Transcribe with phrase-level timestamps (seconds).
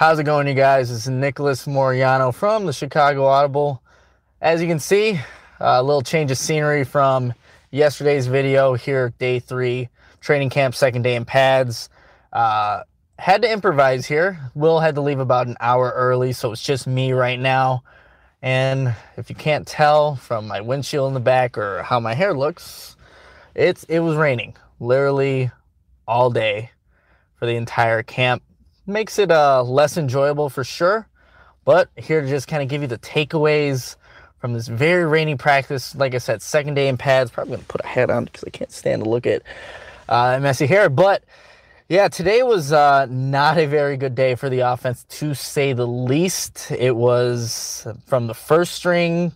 [0.00, 0.90] How's it going, you guys?
[0.90, 3.82] Is Nicholas Moreano from the Chicago Audible.
[4.40, 5.20] As you can see,
[5.58, 7.34] a little change of scenery from
[7.70, 9.90] yesterday's video here, day three,
[10.22, 11.90] training camp, second day in pads.
[12.32, 12.84] Uh,
[13.18, 14.40] had to improvise here.
[14.54, 17.82] Will had to leave about an hour early, so it's just me right now.
[18.40, 22.32] And if you can't tell from my windshield in the back or how my hair
[22.32, 22.96] looks,
[23.54, 25.50] it's it was raining literally
[26.08, 26.70] all day
[27.34, 28.42] for the entire camp
[28.90, 31.08] makes it uh, less enjoyable for sure.
[31.64, 33.96] But here to just kind of give you the takeaways
[34.38, 35.94] from this very rainy practice.
[35.94, 37.30] Like I said, second day in pads.
[37.30, 39.42] Probably gonna put a hat on because I can't stand to look at
[40.08, 40.88] uh, messy hair.
[40.88, 41.24] But
[41.88, 45.86] yeah, today was uh, not a very good day for the offense to say the
[45.86, 46.70] least.
[46.70, 49.32] It was from the first string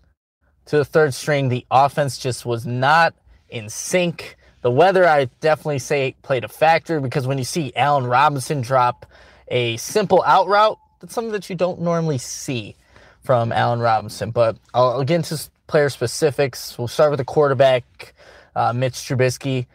[0.67, 1.49] to the third string.
[1.49, 3.15] The offense just was not
[3.49, 4.37] in sync.
[4.63, 9.05] The weather, I definitely say, played a factor because when you see Allen Robinson drop
[9.49, 10.79] a simple out route.
[11.01, 12.77] That's something that you don't normally see
[13.23, 14.31] from Allen Robinson.
[14.31, 16.79] But I'll, get into player specifics.
[16.79, 18.15] We'll start with the quarterback,
[18.55, 19.67] uh, Mitch Trubisky.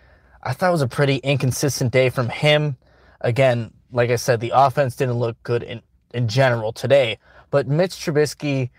[0.42, 2.78] I thought it was a pretty inconsistent day from him.
[3.22, 5.82] Again, like I said, the offense didn't look good in,
[6.14, 7.20] in general today.
[7.52, 8.70] But Mitch Trubisky,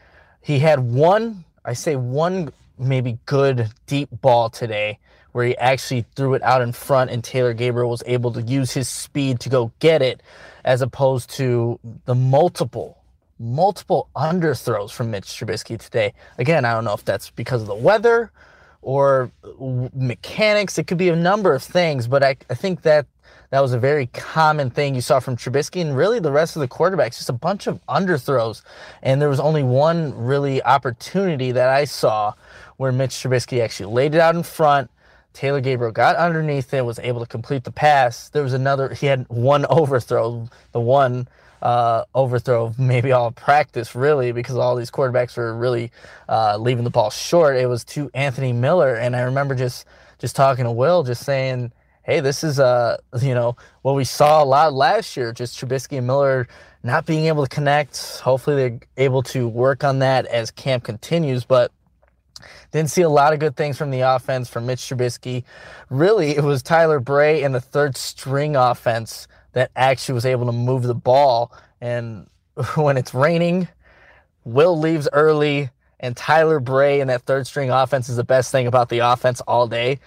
[0.41, 4.99] he had one, I say one maybe good deep ball today
[5.33, 8.73] where he actually threw it out in front and Taylor Gabriel was able to use
[8.73, 10.23] his speed to go get it
[10.65, 12.97] as opposed to the multiple
[13.41, 16.13] multiple underthrows from Mitch Trubisky today.
[16.39, 18.31] Again, I don't know if that's because of the weather
[18.83, 19.31] or
[19.95, 20.79] mechanics.
[20.79, 23.07] It could be a number of things, but I, I think that
[23.51, 26.61] that was a very common thing you saw from Trubisky and really the rest of
[26.61, 28.63] the quarterbacks, just a bunch of underthrows.
[29.03, 32.35] And there was only one really opportunity that I saw
[32.77, 34.91] where Mitch Trubisky actually laid it out in front,
[35.33, 38.29] Taylor Gabriel got underneath it, was able to complete the pass.
[38.29, 41.29] There was another, he had one overthrow, the one
[41.63, 45.93] uh, overthrow, maybe all practice, really, because all these quarterbacks were really
[46.29, 47.57] uh, leaving the ball short.
[47.57, 48.97] It was to Anthony Miller.
[48.97, 49.87] And I remember just,
[50.19, 54.43] just talking to Will, just saying, hey, this is, uh, you know, what we saw
[54.43, 56.49] a lot last year, just Trubisky and Miller
[56.83, 58.21] not being able to connect.
[58.21, 61.45] Hopefully they're able to work on that as camp continues.
[61.45, 61.73] But
[62.73, 65.45] didn't see a lot of good things from the offense from Mitch Trubisky.
[65.89, 70.53] Really, it was Tyler Bray and the third string offense that actually was able to
[70.53, 71.53] move the ball.
[71.81, 72.28] And
[72.75, 73.69] when it's raining,
[74.45, 75.71] Will leaves early,
[76.01, 79.41] and Tyler Bray and that third string offense is the best thing about the offense
[79.42, 80.01] all day.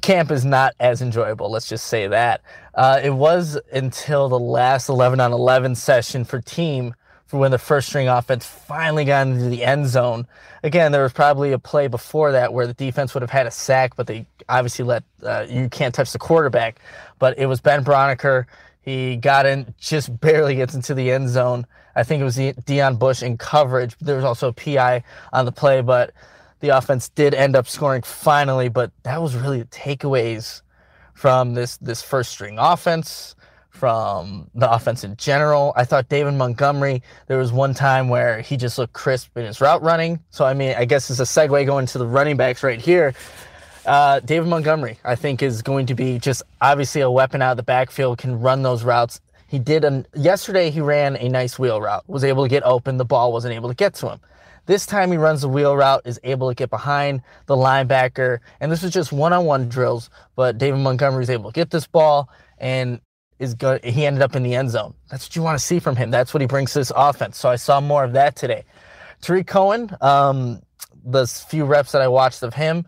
[0.00, 2.42] Camp is not as enjoyable, let's just say that.
[2.74, 6.94] Uh, it was until the last 11 on 11 session for team
[7.30, 10.26] for when the first string offense finally got into the end zone.
[10.64, 13.52] Again, there was probably a play before that where the defense would have had a
[13.52, 16.80] sack, but they obviously let uh, you can't touch the quarterback.
[17.20, 18.46] But it was Ben Braunecker.
[18.82, 21.66] He got in, just barely gets into the end zone.
[21.94, 23.96] I think it was Deon Bush in coverage.
[24.00, 26.12] There was also a PI on the play, but
[26.58, 28.68] the offense did end up scoring finally.
[28.68, 30.62] But that was really the takeaways
[31.14, 33.36] from this this first string offense
[33.80, 35.72] from the offense in general.
[35.74, 39.58] I thought David Montgomery, there was one time where he just looked crisp in his
[39.62, 40.20] route running.
[40.28, 43.14] So, I mean, I guess it's a segue going to the running backs right here.
[43.86, 47.56] Uh, David Montgomery, I think, is going to be just obviously a weapon out of
[47.56, 49.18] the backfield, can run those routes.
[49.48, 50.70] He did an yesterday.
[50.70, 52.98] He ran a nice wheel route, was able to get open.
[52.98, 54.20] The ball wasn't able to get to him.
[54.66, 58.70] This time he runs the wheel route, is able to get behind the linebacker, and
[58.70, 60.10] this was just one-on-one drills.
[60.36, 62.28] But David Montgomery is able to get this ball,
[62.58, 63.00] and
[63.40, 63.82] is good.
[63.82, 64.94] He ended up in the end zone.
[65.10, 66.10] That's what you want to see from him.
[66.10, 67.38] That's what he brings to this offense.
[67.38, 68.64] So I saw more of that today.
[69.22, 70.62] Tarik Cohen, um,
[71.04, 72.84] the few reps that I watched of him,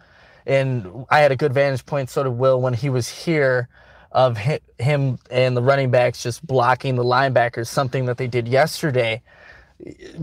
[0.47, 2.11] and I had a good vantage point.
[2.11, 3.69] So did Will when he was here
[4.13, 9.23] of him and the running backs just blocking the linebackers, something that they did yesterday.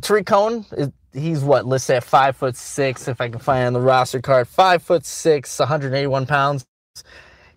[0.01, 0.63] Tarik Cohen,
[1.11, 4.47] he's what let's say five foot six, if I can find on the roster card,
[4.47, 6.65] five foot six, 181 pounds.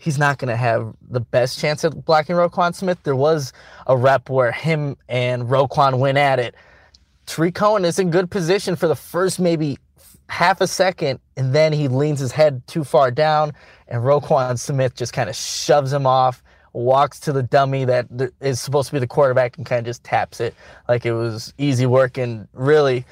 [0.03, 2.99] He's not going to have the best chance at blocking Roquan Smith.
[3.05, 3.53] There was
[3.87, 6.57] a rep where him and Roquan went at it.
[7.27, 9.79] Tarik Cohen is in good position for the first maybe
[10.29, 13.53] half a second, and then he leans his head too far down,
[13.87, 18.09] and Roquan Smith just kind of shoves him off, walks to the dummy that
[18.41, 20.53] is supposed to be the quarterback, and kind of just taps it
[20.89, 22.19] like it was easy work.
[22.19, 23.05] And really,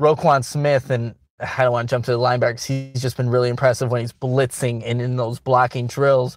[0.00, 3.48] Roquan Smith, and I don't want to jump to the linebackers, he's just been really
[3.48, 6.36] impressive when he's blitzing and in those blocking drills.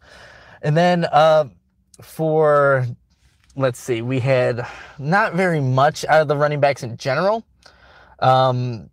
[0.61, 1.45] And then uh,
[2.01, 2.85] for,
[3.55, 4.65] let's see, we had
[4.99, 7.43] not very much out of the running backs in general.
[8.19, 8.89] Um,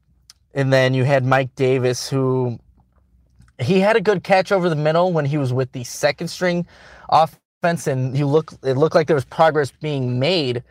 [0.54, 2.58] and then you had Mike Davis, who
[3.58, 6.66] he had a good catch over the middle when he was with the second string
[7.08, 10.62] offense, and you look it looked like there was progress being made.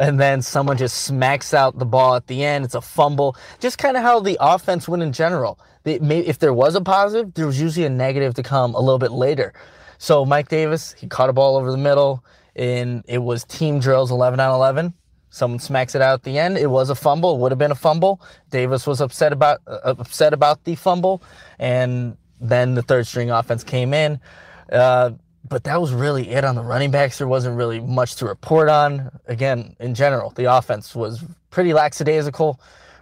[0.00, 2.64] And then someone just smacks out the ball at the end.
[2.64, 3.36] It's a fumble.
[3.60, 5.60] Just kind of how the offense went in general.
[5.82, 8.98] They, if there was a positive, there was usually a negative to come a little
[8.98, 9.52] bit later.
[9.98, 12.24] So Mike Davis, he caught a ball over the middle,
[12.56, 14.94] and it was team drills 11 on 11.
[15.28, 16.56] Someone smacks it out at the end.
[16.56, 17.36] It was a fumble.
[17.36, 18.22] It would have been a fumble.
[18.48, 21.22] Davis was upset about uh, upset about the fumble,
[21.58, 24.18] and then the third string offense came in.
[24.72, 25.10] Uh,
[25.50, 27.18] but that was really it on the running backs.
[27.18, 29.10] There wasn't really much to report on.
[29.26, 32.58] Again, in general, the offense was pretty lackadaisical,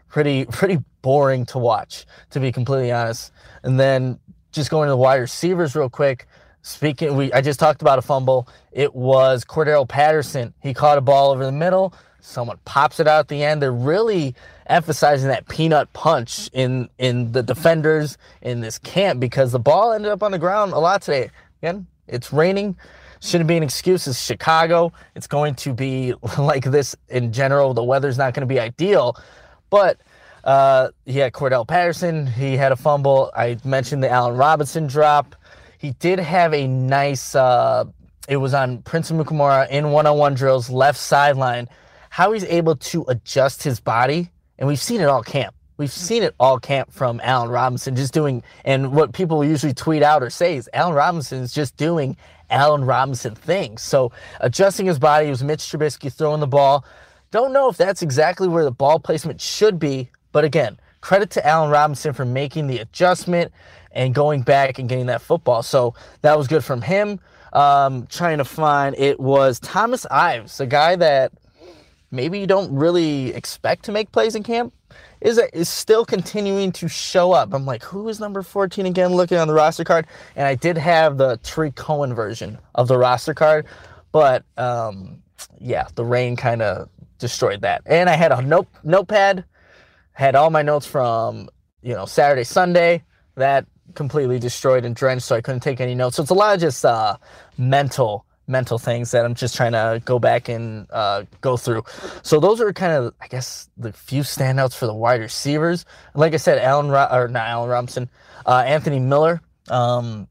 [0.09, 3.33] pretty pretty boring to watch, to be completely honest.
[3.63, 4.19] And then
[4.51, 6.27] just going to the wide receivers real quick.
[6.63, 8.49] Speaking, we I just talked about a fumble.
[8.73, 10.53] It was Cordarrelle Patterson.
[10.61, 13.63] He caught a ball over the middle someone pops it out at the end.
[13.63, 14.35] They're really
[14.67, 20.13] emphasizing that peanut punch in in the defenders in this camp because the ball ended
[20.13, 21.31] up on the ground a lot today.
[21.63, 22.77] Again, it's raining.
[23.21, 24.07] Shouldn't be an excuse.
[24.07, 24.93] It's Chicago.
[25.15, 27.75] It's going to be like this in general.
[27.75, 29.17] The weather's not going to be ideal,
[29.71, 30.01] but
[30.45, 32.27] uh, yeah, Cordarrelle Patterson.
[32.27, 33.31] He had a fumble.
[33.37, 35.35] I mentioned the Allen Robinson drop.
[35.79, 37.35] He did have a nice.
[37.35, 37.85] Uh,
[38.29, 41.69] it was on Prince Amukamara in one-on-one drills, left sideline
[42.11, 45.55] how he's able to adjust his body, and we've seen it all camp.
[45.79, 50.03] We've seen it all camp from Allen Robinson just doing, and what people usually tweet
[50.03, 52.17] out or say is Allen Robinson is just doing
[52.51, 53.81] Allen Robinson things.
[53.81, 54.11] So
[54.41, 56.85] adjusting his body was Mitch Trubisky throwing the ball.
[57.31, 61.47] Don't know if that's exactly where the ball placement should be, but again, credit to
[61.47, 63.53] Allen Robinson for making the adjustment
[63.93, 65.63] and going back and getting that football.
[65.63, 67.21] So that was good from him.
[67.53, 71.33] Um, trying to find it was Thomas Ives, a guy that
[72.11, 74.73] maybe you don't really expect to make plays in camp
[75.21, 77.53] is is still continuing to show up.
[77.53, 79.13] I'm like, who is number 14 again?
[79.13, 80.07] Looking on the roster card,
[80.37, 83.67] and I did have the Tarik Cohen version of the roster card,
[84.13, 85.23] but um,
[85.59, 87.83] yeah, the rain kind of destroyed that.
[87.87, 89.45] And I had a note notepad,
[90.13, 91.49] had all my notes from
[91.83, 93.05] you know Saturday, Sunday.
[93.35, 96.17] That completely destroyed and drenched, so I couldn't take any notes.
[96.17, 97.17] So it's a lot of just uh,
[97.57, 101.85] mental mental things that I'm just trying to go back and uh, go through.
[102.23, 105.85] So those are kind of, I guess, the few standouts for the wide receivers.
[106.15, 108.09] Like I said, Allen Ro- or not Allen Robinson,
[108.47, 109.41] uh, Anthony Miller.
[109.69, 110.29] Um,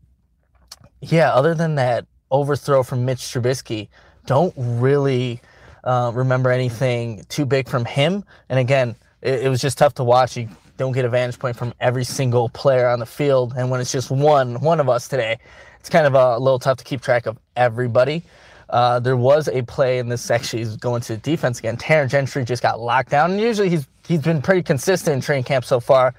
[1.02, 3.88] yeah, other than that overthrow from Mitch Trubisky,
[4.26, 5.42] don't really
[5.84, 8.24] uh, remember anything too big from him.
[8.50, 10.36] And again, it, it was just tough to watch.
[10.36, 13.80] You don't get a vantage point from every single player on the field, and when
[13.80, 15.40] it's just one one of us today,
[15.88, 18.22] it's kind of a little tough to keep track of everybody.
[18.70, 21.78] Uh, there was a play, in this actually He's going to defense again.
[21.78, 25.46] Tanner Gentry just got locked down, and usually he's he's been pretty consistent in training
[25.46, 26.14] camp so far.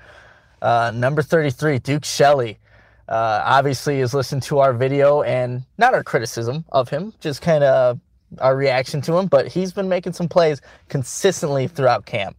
[0.63, 2.59] Uh, number 33, Duke Shelley,
[3.11, 7.63] uh, obviously has listened to our video and not our criticism of him, just kind
[7.63, 8.01] of
[8.39, 9.27] our reaction to him.
[9.27, 12.39] But he's been making some plays consistently throughout camp.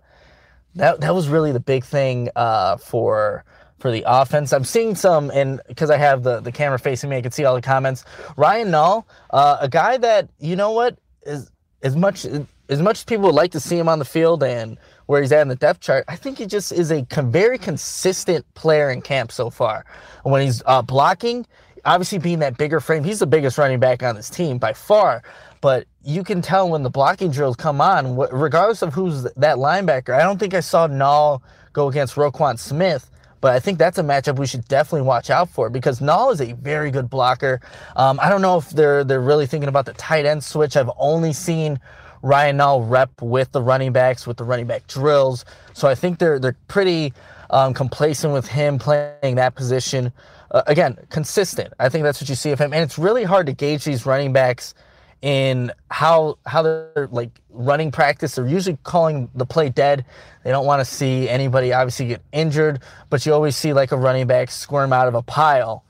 [0.74, 3.46] That that was really the big thing uh, for
[3.80, 4.54] for the offense.
[4.54, 7.46] I'm seeing some, and because I have the, the camera facing me, I can see
[7.46, 8.06] all the comments.
[8.38, 11.50] Ryan Nall, uh, a guy that, you know what, is
[11.82, 12.26] as much
[12.70, 15.32] as much as people would like to see him on the field and where he's
[15.32, 19.02] at in the depth chart, I think he just is a very consistent player in
[19.02, 19.86] camp so far.
[20.22, 21.48] When he's uh, blocking,
[21.84, 25.24] obviously being that bigger frame, he's the biggest running back on this team by far.
[25.62, 30.14] But you can tell when the blocking drills come on, regardless of who's that linebacker.
[30.14, 31.42] I don't think I saw Nall
[31.74, 33.10] go against Roquan Smith,
[33.42, 36.42] but I think that's a matchup we should definitely watch out for because Nall is
[36.42, 37.62] a very good blocker.
[37.96, 40.76] Um, I don't know if they're they're really thinking about the tight end switch.
[40.76, 41.80] I've only seen
[42.22, 45.46] Ryan Nall rep with the running backs with the running back drills.
[45.74, 47.14] So I think they're they're pretty
[47.50, 50.12] um, complacent with him playing that position.
[50.52, 51.74] Uh, again, consistent.
[51.80, 54.06] I think that's what you see of him, and it's really hard to gauge these
[54.06, 54.74] running backs
[55.22, 58.36] in how how they're like running practice.
[58.36, 60.06] They're usually calling the play dead.
[60.44, 63.98] They don't want to see anybody obviously get injured, but you always see like a
[63.98, 65.84] running back squirm out of a pile.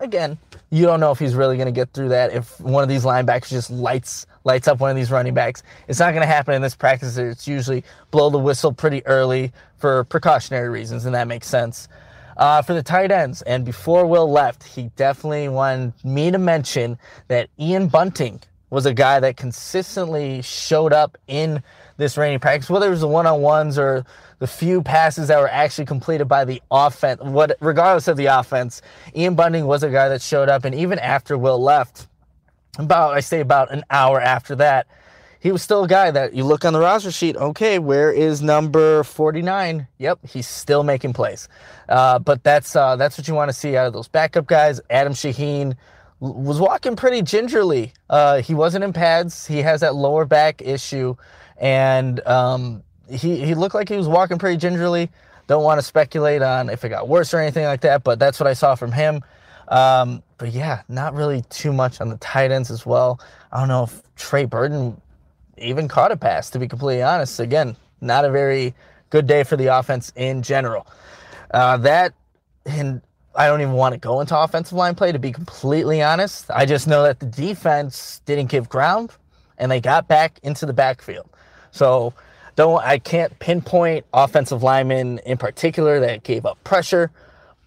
[0.00, 0.36] Again,
[0.70, 2.32] you don't know if he's really going to get through that.
[2.32, 5.62] If one of these linebackers just lights lights up one of these running backs.
[5.86, 7.16] It's not going to happen in this practice.
[7.16, 11.88] It's usually blow the whistle pretty early for precautionary reasons, and that makes sense.
[12.36, 16.98] Uh, for the tight ends, and before Will left, he definitely wanted me to mention
[17.28, 18.40] that Ian Bunting
[18.72, 21.62] was a guy that consistently showed up in
[21.98, 24.06] this raining practice, whether it was the one-on-ones or
[24.38, 27.20] the few passes that were actually completed by the offense.
[27.20, 28.80] What, regardless of the offense,
[29.14, 32.08] Ian Bunting was a guy that showed up, and even after Will left,
[32.78, 34.86] about I say about an hour after that,
[35.38, 37.36] he was still a guy that you look on the roster sheet.
[37.36, 39.86] Okay, where is number 49?
[39.98, 41.46] Yep, he's still making plays.
[41.90, 44.80] Uh, but that's uh, that's what you want to see out of those backup guys.
[44.88, 45.76] Adam Shaheen
[46.22, 47.92] was walking pretty gingerly.
[48.08, 49.46] Uh, he wasn't in pads.
[49.46, 51.16] He has that lower back issue,
[51.58, 55.10] and um, he he looked like he was walking pretty gingerly.
[55.48, 58.38] Don't want to speculate on if it got worse or anything like that, but that's
[58.38, 59.22] what I saw from him.
[59.66, 63.20] Um, but yeah, not really too much on the tight ends as well.
[63.50, 65.00] I don't know if Trey Burton
[65.58, 67.40] even caught a pass, to be completely honest.
[67.40, 68.74] Again, not a very
[69.10, 70.86] good day for the offense in general.
[71.50, 72.14] Uh, that,
[72.64, 73.02] and
[73.34, 76.50] I don't even want to go into offensive line play, to be completely honest.
[76.50, 79.12] I just know that the defense didn't give ground
[79.58, 81.28] and they got back into the backfield.
[81.70, 82.12] So,
[82.56, 87.10] don't I can't pinpoint offensive linemen in particular that gave up pressure,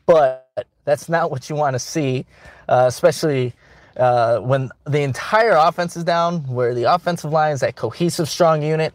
[0.05, 0.47] but
[0.83, 2.25] that's not what you want to see,
[2.69, 3.53] uh, especially
[3.97, 8.61] uh, when the entire offense is down, where the offensive line is that cohesive, strong
[8.61, 8.93] unit.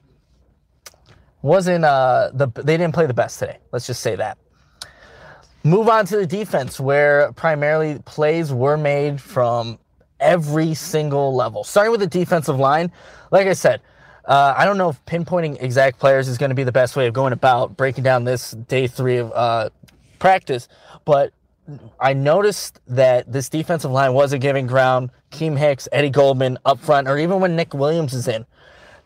[1.42, 3.58] Wasn't uh, the they didn't play the best today.
[3.72, 4.36] Let's just say that.
[5.62, 9.78] Move on to the defense, where primarily plays were made from
[10.18, 11.64] every single level.
[11.64, 12.90] Starting with the defensive line,
[13.30, 13.80] like I said,
[14.24, 17.06] uh, I don't know if pinpointing exact players is going to be the best way
[17.06, 19.70] of going about breaking down this day three of uh,
[20.18, 20.68] practice,
[21.04, 21.32] but
[21.98, 25.10] I noticed that this defensive line wasn't giving ground.
[25.30, 28.46] Keem Hicks, Eddie Goldman up front, or even when Nick Williams is in,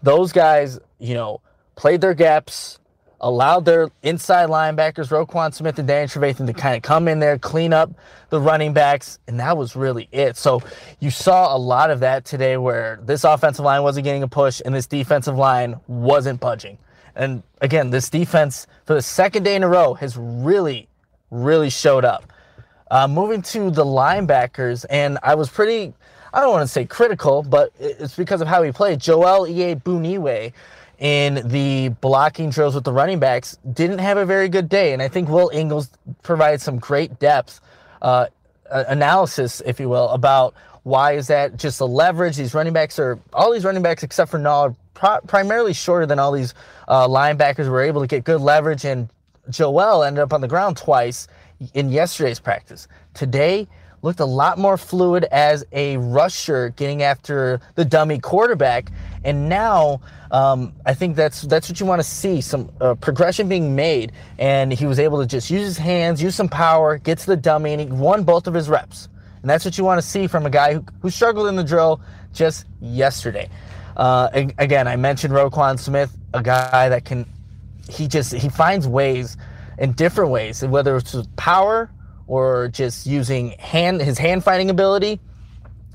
[0.02, 1.40] those guys, you know,
[1.76, 2.78] played their gaps,
[3.24, 7.38] allowed their inside linebackers, Roquan Smith and Dan Trevathan, to kind of come in there,
[7.38, 7.90] clean up
[8.28, 10.36] the running backs, and that was really it.
[10.36, 10.60] So
[11.00, 14.60] you saw a lot of that today where this offensive line wasn't getting a push
[14.62, 16.76] and this defensive line wasn't budging.
[17.16, 20.86] And again, this defense for the second day in a row has really,
[21.30, 22.30] really showed up.
[22.90, 25.94] Uh, moving to the linebackers, and I was pretty,
[26.34, 29.00] I don't want to say critical, but it's because of how he played.
[29.00, 30.52] Joel Iyiegbuniwe
[30.98, 34.92] in the blocking drills with the running backs didn't have a very good day.
[34.92, 35.90] And I think Will Ingles
[36.22, 37.60] provided some great depth
[38.02, 38.26] uh,
[38.70, 42.36] analysis, if you will, about why is that just the leverage.
[42.36, 44.76] These running backs are, all these running backs except for Nall,
[45.26, 46.54] primarily shorter than all these
[46.88, 48.84] uh, linebackers were able to get good leverage.
[48.84, 49.08] And
[49.50, 51.26] Joel ended up on the ground twice
[51.72, 52.86] in yesterday's practice.
[53.14, 53.66] Today
[54.04, 58.92] looked a lot more fluid as a rusher getting after the dummy quarterback.
[59.25, 63.49] And now um, I think that's that's what you want to see some uh, progression
[63.49, 64.12] being made.
[64.38, 67.37] And he was able to just use his hands, use some power, get to the
[67.37, 69.08] dummy, and he won both of his reps.
[69.40, 71.64] And that's what you want to see from a guy who, who struggled in the
[71.64, 72.00] drill
[72.34, 73.49] just yesterday.
[73.96, 77.26] Uh, again, I mentioned Roquan Smith, a guy that can,
[77.88, 79.37] he just, he finds ways
[79.78, 81.90] in different ways, whether it's power
[82.26, 85.20] or just using hand his hand fighting ability.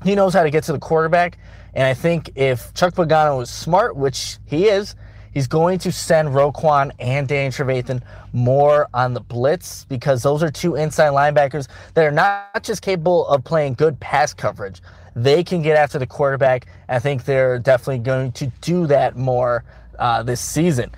[0.04, 1.38] He knows how to get to the quarterback.
[1.74, 4.94] And I think if Chuck Pagano is smart, which he is,
[5.32, 10.50] he's going to send Roquan and Danny Trevathan more on the blitz because those are
[10.50, 14.80] two inside linebackers that are not just capable of playing good pass coverage.
[15.14, 16.66] They can get after the quarterback.
[16.88, 19.64] I think they're definitely going to do that more
[19.98, 20.90] uh, this season.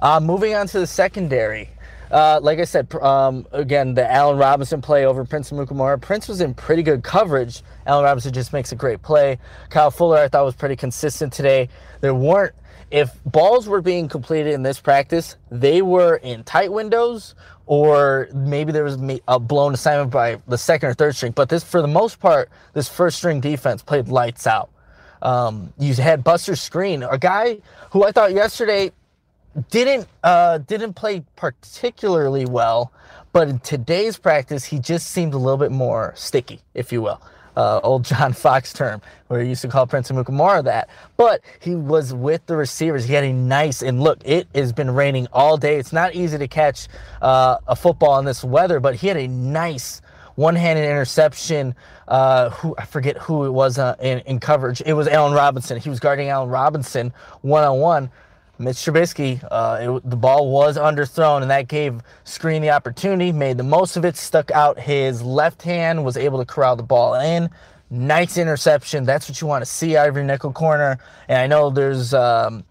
[0.00, 1.70] Uh, moving on to the secondary.
[2.10, 6.00] Uh, like I said, um, again, the Allen Robinson play over Prince Amukamara.
[6.00, 7.62] Prince was in pretty good coverage.
[7.86, 9.38] Allen Robinson just makes a great play.
[9.68, 11.68] Kyle Fuller, I thought, was pretty consistent today.
[12.00, 12.54] There weren't,
[12.90, 17.34] if balls were being completed in this practice, they were in tight windows
[17.66, 18.96] or maybe there was
[19.28, 21.32] a blown assignment by the second or third string.
[21.32, 24.70] But this, for the most part, this first string defense played lights out.
[25.20, 27.58] Um, you had Buster Skrine, a guy
[27.90, 28.92] who I thought yesterday
[29.70, 32.92] didn't uh, didn't play particularly well,
[33.32, 37.20] but in today's practice he just seemed a little bit more sticky, if you will.
[37.56, 40.88] Uh, old John Fox term, where he used to call Prince Amukamara that.
[41.16, 43.04] But he was with the receivers.
[43.04, 44.20] He had a nice and look.
[44.24, 45.76] It has been raining all day.
[45.76, 46.86] It's not easy to catch
[47.20, 50.00] uh, a football in this weather, but he had a nice
[50.36, 51.74] one-handed interception.
[52.06, 54.80] Uh, who I forget who it was uh, in, in coverage.
[54.86, 55.78] It was Allen Robinson.
[55.78, 57.12] He was guarding Allen Robinson
[57.42, 58.10] one-on-one
[58.60, 63.56] Mitch Trubisky, uh, it, the ball was underthrown, and that gave Skrine the opportunity, made
[63.56, 67.14] the most of it, stuck out his left hand, was able to corral the ball
[67.14, 67.48] in.
[67.90, 69.04] Nice interception.
[69.04, 70.98] That's what you want to see out of your nickel corner.
[71.28, 72.12] And I know there's.
[72.12, 72.64] Um...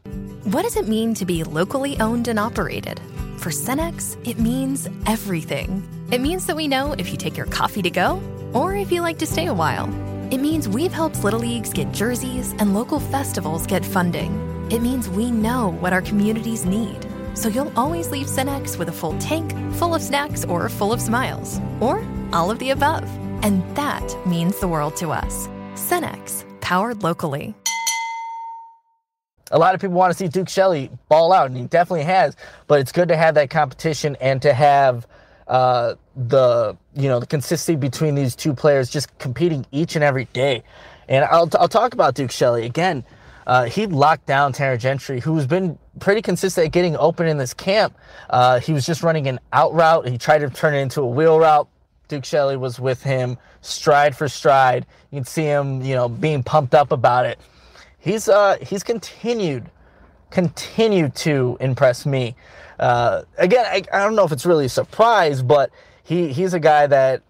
[0.44, 3.00] What does it mean to be locally owned and operated?
[3.38, 5.88] For Cenex, it means everything.
[6.12, 8.22] It means that we know if you take your coffee to go
[8.54, 9.88] or if you like to stay a while.
[10.32, 14.57] It means we've helped Little Leagues get jerseys and local festivals get funding.
[14.70, 17.08] It means we know what our communities need.
[17.36, 21.00] So you'll always leave Cenex with a full tank, full of snacks, or full of
[21.00, 21.62] smiles.
[21.80, 23.06] Or all of the above.
[23.44, 25.48] And that means the world to us.
[25.76, 27.56] Cenex, powered locally.
[29.52, 32.36] A lot of people want to see Duke Shelley ball out, and he definitely has.
[32.68, 35.08] But it's good to have that competition and to have
[35.48, 40.26] uh, the you know the consistency between these two players just competing each and every
[40.34, 40.64] day.
[41.08, 43.06] And I'll, I'll talk about Duke Shelley again.
[43.48, 47.54] Uh, he locked down Tanner Gentry, who's been pretty consistent at getting open in this
[47.54, 47.98] camp.
[48.30, 50.06] Uh, he was just running an out route.
[50.06, 51.70] He tried to turn it into a wheel route.
[52.10, 54.86] Duke Shelley was with him stride for stride.
[55.12, 57.40] You can see him, you know, being pumped up about it.
[58.00, 59.70] He's uh, he's continued,
[60.30, 62.36] continued to impress me.
[62.80, 65.72] Uh, again, I, I don't know if it's really a surprise, but
[66.04, 67.24] he he's a guy that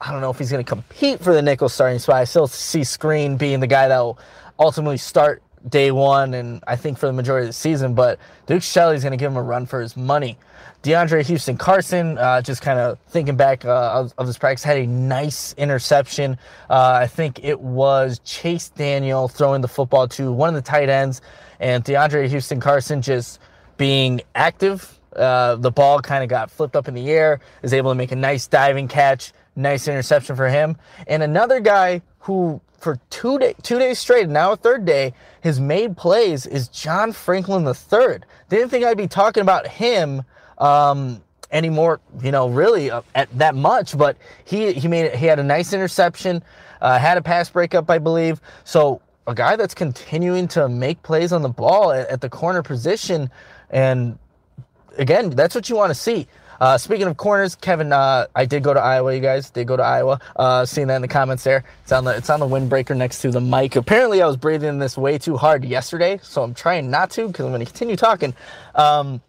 [0.00, 2.16] I don't know if he's going to compete for the nickel starting spot.
[2.16, 4.18] I still see Skrine being the guy that will
[4.58, 7.94] ultimately start day one and I think for the majority of the season.
[7.94, 10.38] But Duke Shelley's going to give him a run for his money.
[10.82, 14.78] DeAndre Houston Carson, uh, just kind of thinking back uh, of, of, this practice, had
[14.78, 16.38] a nice interception.
[16.70, 20.88] Uh, I think it was Chase Daniel throwing the football to one of the tight
[20.88, 21.20] ends,
[21.58, 23.40] and DeAndre Houston Carson just
[23.76, 24.98] being active.
[25.14, 28.12] Uh, the ball kind of got flipped up in the air, is able to make
[28.12, 30.78] a nice diving catch, nice interception for him.
[31.06, 35.12] And another guy who for two day, two days straight, now a third day,
[35.42, 38.18] has made plays is John Franklin III.
[38.48, 40.22] Didn't think I'd be talking about him
[40.58, 45.38] um, anymore, you know, really uh, at that much, but he he made he had
[45.38, 46.42] a nice interception,
[46.80, 48.40] uh, had a pass breakup, I believe.
[48.64, 52.62] So a guy that's continuing to make plays on the ball at, at the corner
[52.62, 53.30] position,
[53.70, 54.18] and
[54.96, 56.26] again, that's what you want to see.
[56.60, 59.14] Uh, speaking of corners, Kevin, uh, I did go to Iowa.
[59.14, 60.20] You guys did go to Iowa.
[60.36, 61.64] Uh, seeing that in the comments there.
[61.82, 63.76] It's on the it's on the windbreaker next to the mic.
[63.76, 67.46] Apparently, I was breathing this way too hard yesterday, so I'm trying not to because
[67.46, 68.34] I'm going to continue talking.
[68.74, 69.22] Um,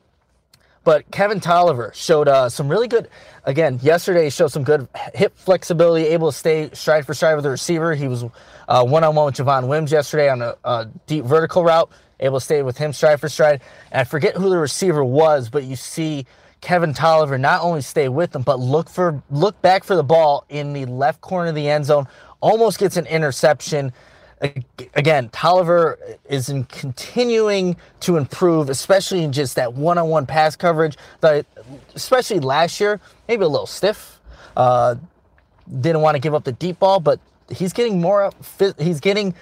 [0.83, 3.07] but Kevin Tolliver showed uh, some really good.
[3.45, 7.49] Again, yesterday showed some good hip flexibility, able to stay stride for stride with the
[7.49, 7.95] receiver.
[7.95, 8.23] He was
[8.67, 11.89] one on one with Javon Wims yesterday on a, a deep vertical route,
[12.19, 13.61] able to stay with him stride for stride.
[13.91, 16.25] And I forget who the receiver was, but you see
[16.61, 20.45] Kevin Tolliver not only stay with them, but look for look back for the ball
[20.49, 22.07] in the left corner of the end zone.
[22.39, 23.91] Almost gets an interception.
[24.95, 30.97] Again, Tolliver is in continuing to improve, especially in just that one-on-one pass coverage.
[31.19, 31.45] That,
[31.93, 34.19] especially last year, maybe a little stiff.
[34.55, 34.95] Uh,
[35.79, 37.19] didn't want to give up the deep ball, but
[37.49, 38.31] he's getting more.
[38.79, 39.35] He's getting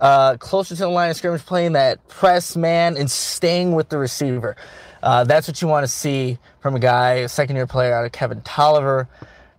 [0.00, 3.98] uh, closer to the line of scrimmage, playing that press man and staying with the
[3.98, 4.56] receiver.
[5.02, 8.04] Uh, that's what you want to see from a guy, a second year player out
[8.04, 9.08] of Kevin Tolliver.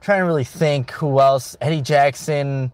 [0.02, 1.58] Trying to really think who else.
[1.62, 2.71] Eddie Jackson,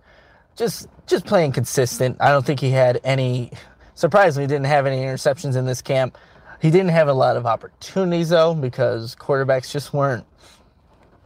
[0.56, 2.18] just just playing consistent.
[2.20, 3.52] I don't think he had any.
[3.96, 6.18] Surprisingly, didn't have any interceptions in this camp.
[6.62, 10.26] He didn't have a lot of opportunities though because quarterbacks just weren't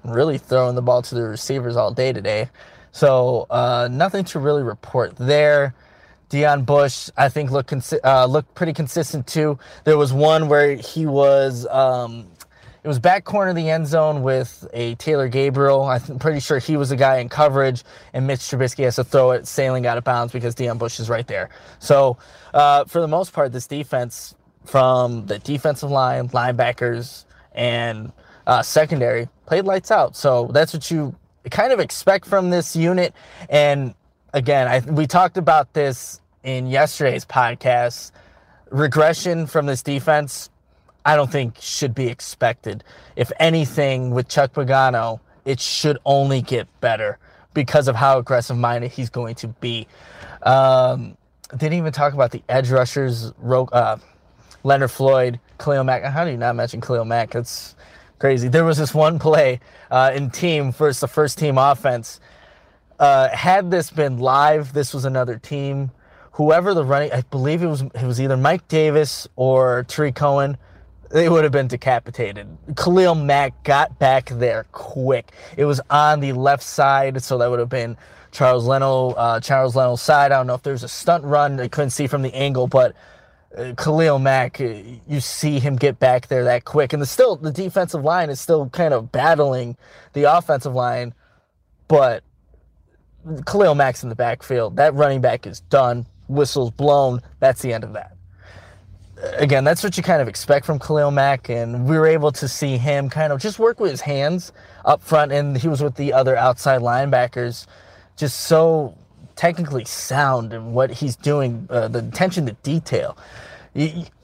[0.04, 2.50] really throwing the ball to the receivers all day today.
[2.92, 5.76] So uh, nothing to really report there.
[6.36, 9.58] Deon Bush, I think, looked consi- uh, looked pretty consistent too.
[9.86, 12.28] There was one where he was, um,
[12.84, 15.86] it was back corner of the end zone with a Taylor Gabriel.
[15.86, 19.32] I'm pretty sure he was a guy in coverage, and Mitch Trubisky has to throw
[19.32, 21.52] it sailing out of bounds because Deon Bush is right there.
[21.80, 22.18] So,
[22.54, 28.12] uh, for the most part, this defense, from the defensive line, linebackers, and
[28.46, 30.18] uh, secondary played lights out.
[30.18, 31.16] So that's what you
[31.50, 33.14] kind of expect from this unit.
[33.50, 33.96] And
[34.34, 38.12] again, I, we talked about this in yesterday's podcast.
[38.70, 40.50] Regression from this defense,
[41.04, 42.84] I don't think should be expected.
[43.16, 47.18] If anything, with Chuck Pagano, it should only get better
[47.54, 49.88] because of how aggressive minded he's going to be.
[50.44, 51.18] Um,
[51.52, 53.98] didn't even talk about the edge rushers, uh,
[54.64, 56.04] Leonard Floyd, Khalil Mack.
[56.04, 57.32] How do you not mention Khalil Mack?
[57.32, 57.76] That's
[58.20, 58.48] crazy.
[58.48, 62.20] There was this one play uh, in team versus the first team offense.
[63.00, 65.92] Uh, had this been live, this was another team.
[66.36, 70.58] Whoever the running, I believe it was it was either Mike Davis or Tarik Cohen.
[71.10, 72.46] They would have been decapitated.
[72.76, 75.32] Khalil Mack got back there quick.
[75.56, 77.96] It was on the left side, so that would have been
[78.34, 80.34] Charles Leno, uh, Charles Leno's side.
[80.34, 81.58] I don't know if there's a stunt run.
[81.58, 82.98] I couldn't see from the angle, but
[83.58, 84.74] uh, Khalil Mack, uh,
[85.08, 88.42] you see him get back there that quick, and the still the defensive line is
[88.42, 89.78] still kind of battling
[90.12, 91.14] the offensive line,
[91.88, 92.24] but
[93.46, 94.76] Khalil Mack's in the backfield.
[94.76, 96.06] That running back is done.
[96.28, 97.22] Whistles blown.
[97.40, 98.16] That's the end of that.
[99.38, 102.48] Again, that's what you kind of expect from Khalil Mack, and we were able to
[102.48, 104.52] see him kind of just work with his hands
[104.84, 107.66] up front, and he was with the other outside linebackers,
[108.18, 108.96] just so
[109.36, 113.18] technically sound and what he's doing, uh, the attention to detail.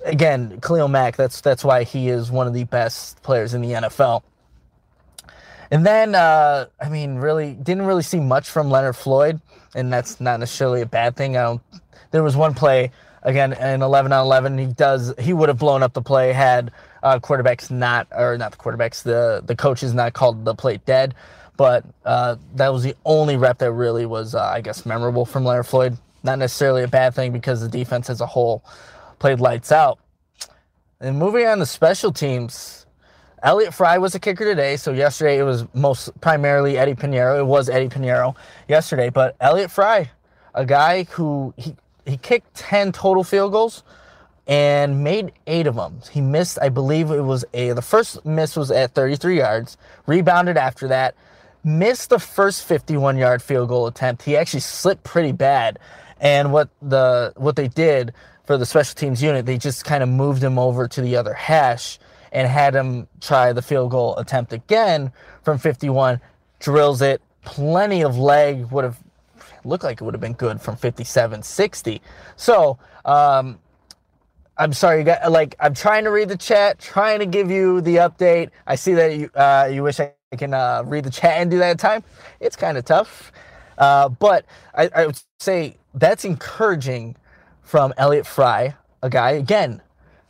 [0.06, 3.72] again, Khalil Mack, that's that's why he is one of the best players in the
[3.72, 4.24] NFL.
[5.72, 9.40] And then, uh, I mean, really didn't really see much from Leonard Floyd,
[9.74, 11.38] and that's not necessarily a bad thing.
[11.38, 11.62] I don't.
[12.12, 12.92] There was one play
[13.24, 14.58] again in 11 on 11.
[14.58, 15.14] He does.
[15.20, 16.72] He would have blown up the play had
[17.04, 21.16] uh, quarterbacks not, or not the quarterbacks, the the coaches not called the play dead.
[21.58, 25.46] But uh, that was the only rep that really was, uh, I guess, memorable from
[25.46, 25.98] Leonard Floyd.
[26.24, 28.64] Not necessarily a bad thing because the defense as a whole
[29.20, 30.00] played lights out.
[31.00, 32.86] And moving on to special teams,
[33.44, 34.78] Elliott Fry was a kicker today.
[34.78, 37.40] So yesterday it was most primarily Eddie Piñeiro.
[37.40, 38.36] It was Eddie Piñeiro
[38.68, 40.12] yesterday, but Elliott Fry,
[40.54, 43.84] a guy who he he kicked 10 total field goals
[44.48, 46.02] and made eight of them.
[46.12, 50.58] He missed, I believe it was a the first miss was at 33 yards, rebounded
[50.58, 51.16] after that,
[51.64, 54.24] missed the first 51 yard field goal attempt.
[54.24, 55.80] He actually slipped pretty bad.
[56.20, 58.14] And what the what they did
[58.46, 61.34] for the special teams unit, they just kind of moved him over to the other
[61.34, 62.00] hash
[62.32, 65.12] and had him try the field goal attempt again
[65.44, 66.20] from 51.
[66.60, 67.22] Drills it.
[67.44, 68.98] Plenty of leg would have
[69.64, 72.02] looked like it would have been good from 57 60.
[72.36, 73.60] So, um,
[74.58, 77.82] I'm sorry, you got like I'm trying to read the chat, trying to give you
[77.82, 78.52] the update.
[78.68, 81.58] I see that you uh, you wish I can uh, read the chat and do
[81.60, 82.04] that at time.
[82.40, 83.32] It's kind of tough,
[83.78, 84.46] uh, but
[84.76, 87.16] I, I, would say that's encouraging
[87.64, 89.82] from Elliott Fry, a guy again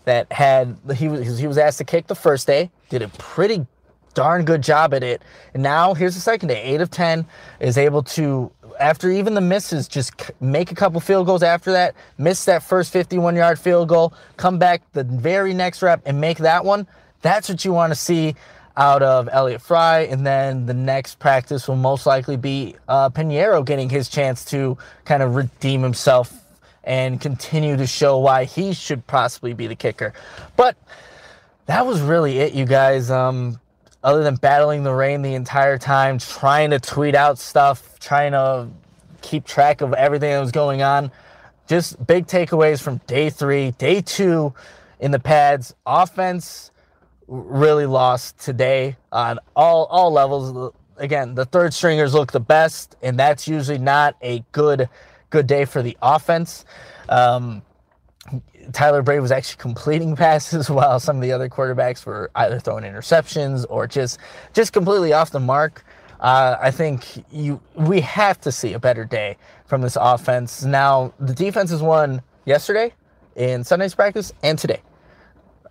[0.06, 3.66] that had he was he was asked to kick the first day, did a pretty
[4.14, 5.22] darn good job at it,
[5.54, 7.26] and now here's the second day, eight of ten,
[7.60, 11.96] is able to after even the misses, just make a couple field goals after that,
[12.18, 16.40] miss that first 51 yard field goal, come back the very next rep and make
[16.40, 16.88] that one.
[17.22, 18.36] That's what you want to see
[18.76, 20.00] out of Elliott Fry.
[20.02, 24.78] And then the next practice will most likely be uh, Piñeiro getting his chance to
[25.06, 26.34] kind of redeem himself
[26.84, 30.14] and continue to show why he should possibly be the kicker.
[30.56, 30.76] But
[31.68, 33.12] that was really it, you guys.
[33.12, 33.60] Um,
[34.04, 38.68] other than battling the rain the entire time, trying to tweet out stuff, trying to
[39.22, 41.12] keep track of everything that was going on.
[41.68, 44.54] Just big takeaways from day three, day two
[45.00, 45.76] in the pads.
[45.86, 46.72] Offense
[47.28, 50.74] really lost today on all all levels.
[50.98, 54.90] Again, the third stringers look the best, and that's usually not a good
[55.30, 56.66] good day for the offense.
[57.08, 57.62] Um,
[58.74, 62.84] Tyler Bray was actually completing passes while some of the other quarterbacks were either throwing
[62.84, 64.20] interceptions or just
[64.54, 65.84] just completely off the mark.
[66.20, 70.64] Uh, I think you we have to see a better day from this offense.
[70.64, 72.94] Now the defense has won yesterday
[73.36, 74.82] in Sunday's practice and today.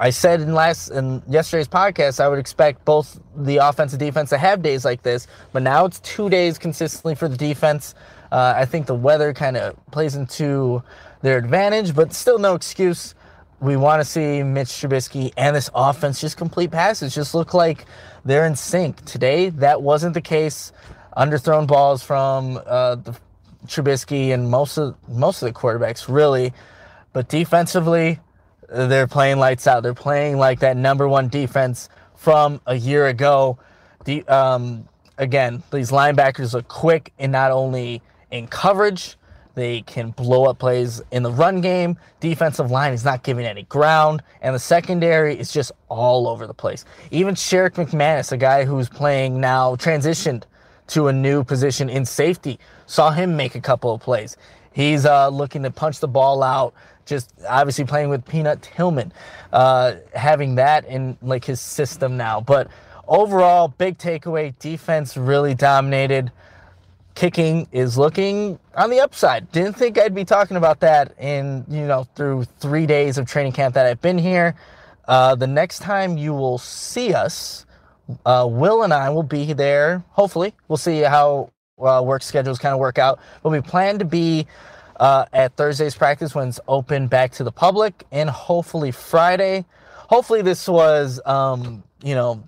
[0.01, 4.31] I said in last in yesterday's podcast I would expect both the offense and defense
[4.31, 7.95] to have days like this, but now it's two days consistently for the defense.
[8.33, 10.83] Uh, I think the weather kind of plays into
[11.23, 13.15] their advantage, but still no excuse.
[13.61, 17.85] We want to see Mitch Trubisky and this offense just complete passes, just look like
[18.25, 19.05] they're in sync.
[19.05, 20.73] Today, that wasn't the case.
[21.17, 23.15] Underthrown balls from uh, the
[23.67, 26.53] Trubisky and most of most of the quarterbacks, really.
[27.13, 28.21] But defensively,
[28.69, 29.83] they're playing lights out.
[29.83, 33.59] They're playing like that number one defense from a year ago.
[34.05, 39.17] The, um, again, these linebackers look quick and not only in coverage,
[39.61, 41.99] They can blow up plays in the run game.
[42.19, 46.55] Defensive line is not giving any ground, and the secondary is just all over the
[46.55, 46.87] place.
[47.11, 50.45] Even Sherrick McManus, a guy who's playing now, transitioned
[50.87, 54.39] to a new position in safety, saw him make a couple of plays.
[54.73, 56.73] He's uh, looking to punch the ball out.
[57.05, 59.13] Just obviously playing with Peanut Tillman,
[59.53, 62.41] uh, having that in like his system now.
[62.41, 62.69] But
[63.07, 66.33] overall, big takeaway: defense really dominated
[67.15, 69.51] kicking is looking on the upside.
[69.53, 73.53] Didn't think I'd be talking about that in, you know, through three days of training
[73.53, 74.55] camp that I've been here.
[75.07, 77.67] Uh, the next time you will see us,
[78.25, 80.05] uh, Will and I will be there.
[80.11, 83.21] Hopefully, we'll see how uh, work schedules kind of work out.
[83.43, 84.47] But we plan to be
[84.99, 89.65] uh, at Thursday's practice when it's open back to the public, and hopefully Friday.
[90.09, 92.43] Hopefully, this was, um, you know,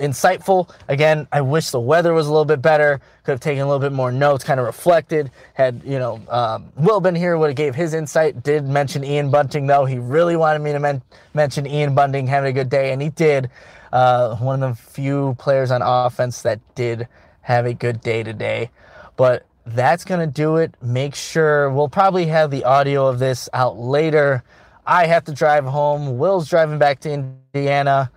[0.00, 0.68] insightful.
[0.88, 3.00] Again, I wish the weather was a little bit better.
[3.22, 5.30] Could have taken a little bit more notes, kind of reflected.
[5.54, 8.42] Had you know, um, Will been here, would have gave his insight.
[8.42, 9.84] Did mention Ian Bunting though.
[9.84, 11.02] He really wanted me to men-
[11.34, 13.50] mention Ian Bunting having a good day, and he did.
[13.92, 17.08] Uh, one of the few players on offense that did
[17.42, 18.70] have a good day today.
[19.16, 20.74] But that's gonna do it.
[20.80, 24.42] Make sure we'll probably have the audio of this out later.
[24.86, 26.18] I have to drive home.
[26.18, 28.10] Will's driving back to Indiana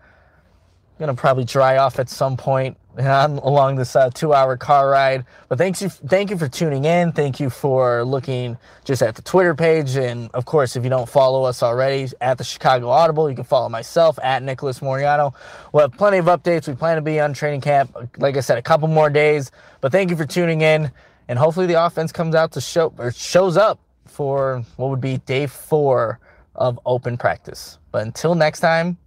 [1.06, 5.26] gonna probably dry off at some point along this uh, two-hour car ride.
[5.50, 7.12] But thanks you, thank you for tuning in.
[7.12, 11.10] Thank you for looking just at the Twitter page, and of course, if you don't
[11.10, 15.34] follow us already at the Chicago Audible, you can follow myself at Nicholas Moreano.
[15.74, 16.68] We'll have plenty of updates.
[16.68, 19.52] We plan to be on training camp, like I said, a couple more days.
[19.82, 20.90] But thank you for tuning in,
[21.28, 25.18] and hopefully the offense comes out to show or shows up for what would be
[25.18, 26.20] day four
[26.56, 27.80] of open practice.
[27.92, 28.98] But until next time,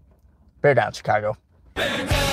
[0.60, 1.38] bear down, Chicago.
[1.76, 2.06] Your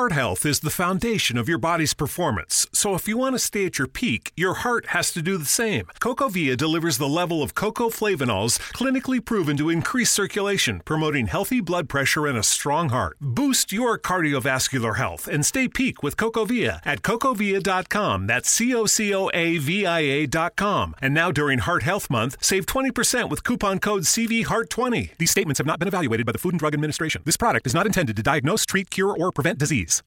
[0.00, 2.66] heart health is the foundation of your body's performance.
[2.72, 5.44] So if you want to stay at your peak, your heart has to do the
[5.44, 5.84] same.
[6.00, 11.86] CocoVia delivers the level of cocoa flavanols clinically proven to increase circulation, promoting healthy blood
[11.86, 13.18] pressure and a strong heart.
[13.20, 18.26] Boost your cardiovascular health and stay peak with CocoVia at cocovia.com.
[18.26, 20.94] That's C O C O A V I A.com.
[21.02, 25.18] And now during Heart Health Month, save 20% with coupon code CVHEART20.
[25.18, 27.20] These statements have not been evaluated by the Food and Drug Administration.
[27.26, 30.02] This product is not intended to diagnose, treat, cure, or prevent disease days.